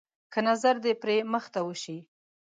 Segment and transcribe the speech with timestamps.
[0.33, 1.97] که نظر د پري مخ ته وشي.